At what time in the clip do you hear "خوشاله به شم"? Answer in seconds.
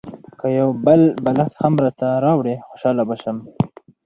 2.67-3.37